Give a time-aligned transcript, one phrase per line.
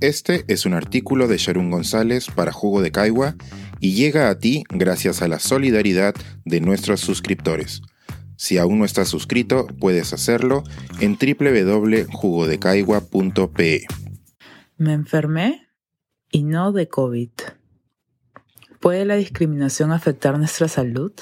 [0.00, 3.34] Este es un artículo de Sharon González para Jugo de Caigua
[3.80, 7.80] y llega a ti gracias a la solidaridad de nuestros suscriptores.
[8.36, 10.64] Si aún no estás suscrito, puedes hacerlo
[11.00, 13.86] en www.jugodecaigua.pe.
[14.76, 15.66] Me enfermé
[16.30, 17.30] y no de COVID.
[18.80, 21.12] ¿Puede la discriminación afectar nuestra salud?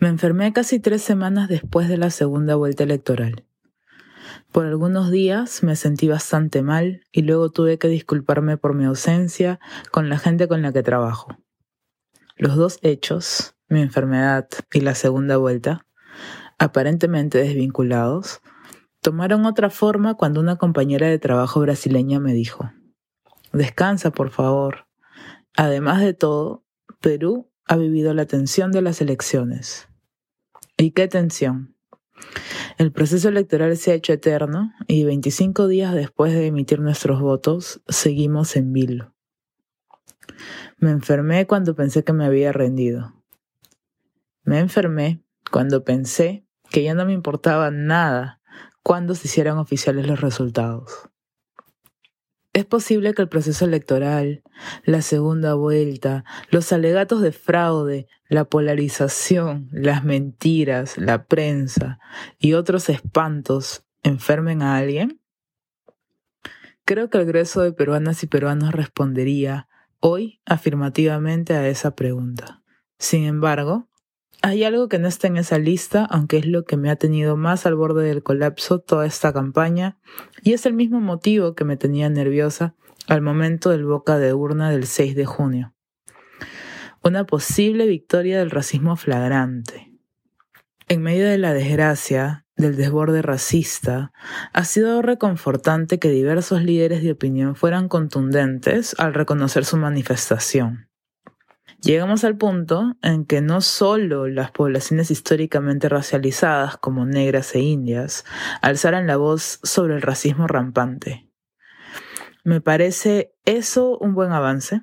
[0.00, 3.44] Me enfermé casi tres semanas después de la segunda vuelta electoral.
[4.52, 9.58] Por algunos días me sentí bastante mal y luego tuve que disculparme por mi ausencia
[9.90, 11.38] con la gente con la que trabajo.
[12.36, 15.86] Los dos hechos, mi enfermedad y la segunda vuelta,
[16.58, 18.42] aparentemente desvinculados,
[19.00, 22.70] tomaron otra forma cuando una compañera de trabajo brasileña me dijo,
[23.54, 24.86] Descansa, por favor.
[25.56, 26.66] Además de todo,
[27.00, 29.88] Perú ha vivido la tensión de las elecciones.
[30.76, 31.71] ¿Y qué tensión?
[32.78, 37.82] El proceso electoral se ha hecho eterno y 25 días después de emitir nuestros votos,
[37.88, 39.14] seguimos en vilo.
[40.78, 43.14] Me enfermé cuando pensé que me había rendido.
[44.44, 48.40] Me enfermé cuando pensé que ya no me importaba nada
[48.82, 51.11] cuando se hicieran oficiales los resultados.
[52.52, 54.42] Es posible que el proceso electoral,
[54.84, 61.98] la segunda vuelta, los alegatos de fraude, la polarización, las mentiras, la prensa
[62.38, 65.20] y otros espantos enfermen a alguien?
[66.84, 69.68] Creo que el grueso de peruanas y peruanos respondería
[70.00, 72.62] hoy afirmativamente a esa pregunta.
[72.98, 73.88] Sin embargo,
[74.42, 77.36] hay algo que no está en esa lista, aunque es lo que me ha tenido
[77.36, 79.98] más al borde del colapso toda esta campaña,
[80.42, 82.74] y es el mismo motivo que me tenía nerviosa
[83.06, 85.74] al momento del boca de urna del 6 de junio.
[87.04, 89.92] Una posible victoria del racismo flagrante.
[90.88, 94.12] En medio de la desgracia, del desborde racista,
[94.52, 100.88] ha sido reconfortante que diversos líderes de opinión fueran contundentes al reconocer su manifestación.
[101.82, 108.24] Llegamos al punto en que no solo las poblaciones históricamente racializadas como negras e indias
[108.60, 111.28] alzaran la voz sobre el racismo rampante.
[112.44, 114.82] Me parece eso un buen avance.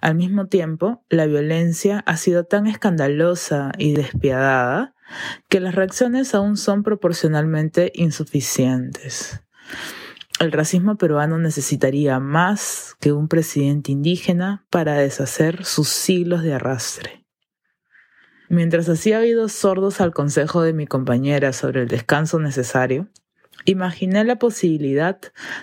[0.00, 4.94] Al mismo tiempo, la violencia ha sido tan escandalosa y despiadada
[5.48, 9.40] que las reacciones aún son proporcionalmente insuficientes.
[10.38, 17.26] El racismo peruano necesitaría más que un presidente indígena para deshacer sus siglos de arrastre.
[18.48, 23.08] Mientras hacía oídos sordos al consejo de mi compañera sobre el descanso necesario,
[23.64, 25.20] imaginé la posibilidad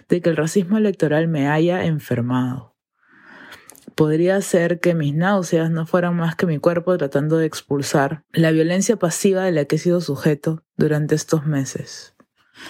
[0.09, 2.75] de que el racismo electoral me haya enfermado.
[3.95, 8.51] Podría ser que mis náuseas no fueran más que mi cuerpo tratando de expulsar la
[8.51, 12.14] violencia pasiva de la que he sido sujeto durante estos meses.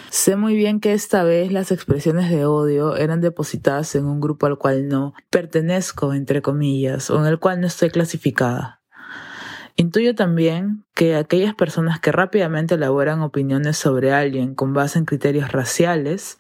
[0.09, 4.45] Sé muy bien que esta vez las expresiones de odio eran depositadas en un grupo
[4.45, 8.81] al cual no pertenezco, entre comillas, o en el cual no estoy clasificada.
[9.77, 15.51] Intuyo también que aquellas personas que rápidamente elaboran opiniones sobre alguien con base en criterios
[15.51, 16.39] raciales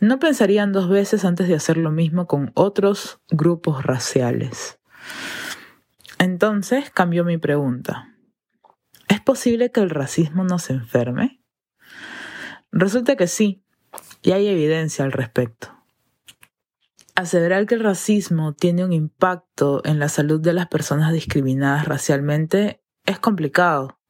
[0.00, 4.78] no pensarían dos veces antes de hacer lo mismo con otros grupos raciales.
[6.18, 8.14] Entonces cambió mi pregunta.
[9.08, 11.43] ¿Es posible que el racismo nos enferme?
[12.76, 13.62] Resulta que sí,
[14.20, 15.68] y hay evidencia al respecto.
[17.14, 22.82] Aseverar que el racismo tiene un impacto en la salud de las personas discriminadas racialmente
[23.06, 24.00] es complicado.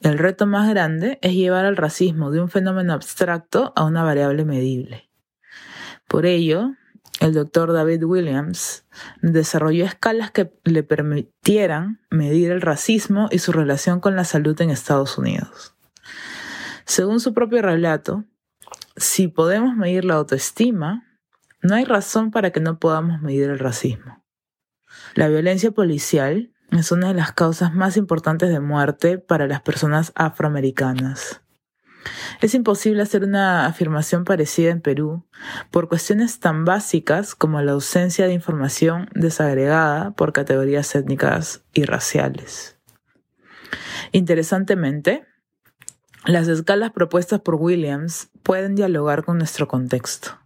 [0.00, 4.46] El reto más grande es llevar al racismo de un fenómeno abstracto a una variable
[4.46, 5.10] medible.
[6.08, 6.70] Por ello,
[7.20, 8.86] el doctor David Williams
[9.20, 14.70] desarrolló escalas que le permitieran medir el racismo y su relación con la salud en
[14.70, 15.73] Estados Unidos.
[16.84, 18.24] Según su propio relato,
[18.96, 21.04] si podemos medir la autoestima,
[21.62, 24.22] no hay razón para que no podamos medir el racismo.
[25.14, 30.12] La violencia policial es una de las causas más importantes de muerte para las personas
[30.14, 31.40] afroamericanas.
[32.40, 35.26] Es imposible hacer una afirmación parecida en Perú
[35.70, 42.78] por cuestiones tan básicas como la ausencia de información desagregada por categorías étnicas y raciales.
[44.12, 45.26] Interesantemente,
[46.26, 50.38] las escalas propuestas por Williams pueden dialogar con nuestro contexto.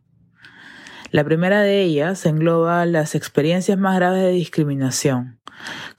[1.10, 5.40] La primera de ellas engloba las experiencias más graves de discriminación,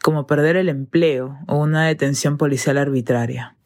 [0.03, 3.57] como perder el empleo o una detención policial arbitraria.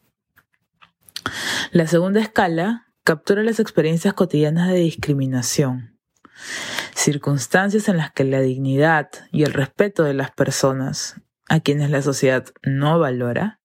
[1.71, 6.00] La segunda escala captura las experiencias cotidianas de discriminación,
[6.95, 11.19] circunstancias en las que la dignidad y el respeto de las personas,
[11.50, 13.59] a quienes la sociedad no valora,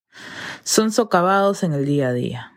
[0.63, 2.53] son socavados en el día a día.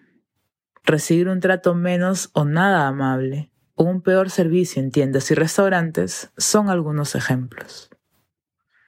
[0.85, 6.31] Recibir un trato menos o nada amable, o un peor servicio en tiendas y restaurantes
[6.37, 7.91] son algunos ejemplos.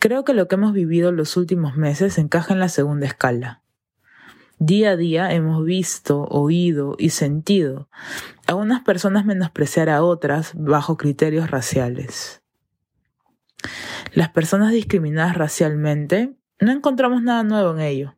[0.00, 3.62] Creo que lo que hemos vivido los últimos meses encaja en la segunda escala.
[4.58, 7.88] Día a día hemos visto, oído y sentido
[8.46, 12.42] a unas personas menospreciar a otras bajo criterios raciales.
[14.12, 18.16] Las personas discriminadas racialmente no encontramos nada nuevo en ello.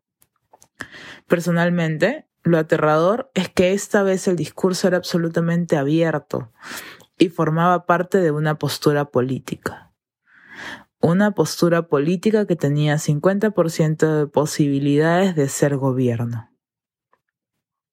[1.27, 6.53] Personalmente, lo aterrador es que esta vez el discurso era absolutamente abierto
[7.19, 9.93] y formaba parte de una postura política.
[11.01, 16.51] Una postura política que tenía 50% de posibilidades de ser gobierno.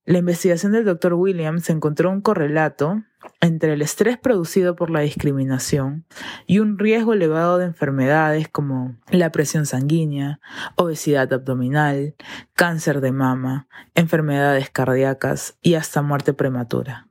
[0.05, 1.13] La investigación del Dr.
[1.13, 3.03] Williams encontró un correlato
[3.39, 6.05] entre el estrés producido por la discriminación
[6.45, 10.41] y un riesgo elevado de enfermedades como la presión sanguínea,
[10.75, 12.15] obesidad abdominal,
[12.53, 17.07] cáncer de mama, enfermedades cardíacas y hasta muerte prematura.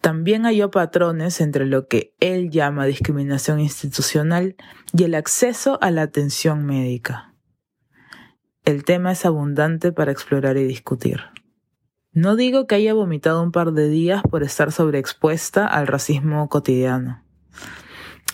[0.00, 4.56] También halló patrones entre lo que él llama discriminación institucional
[4.92, 7.29] y el acceso a la atención médica.
[8.70, 11.22] El tema es abundante para explorar y discutir.
[12.12, 17.24] No digo que haya vomitado un par de días por estar sobreexpuesta al racismo cotidiano.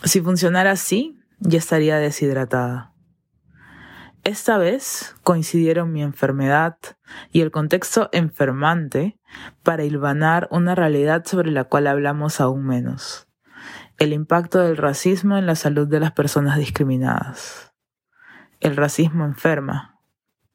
[0.04, 2.92] Si funcionara así, ya estaría deshidratada.
[4.24, 6.76] Esta vez coincidieron mi enfermedad
[7.32, 9.18] y el contexto enfermante
[9.62, 13.26] para hilvanar una realidad sobre la cual hablamos aún menos.
[13.96, 17.72] El impacto del racismo en la salud de las personas discriminadas.
[18.60, 19.95] El racismo enferma,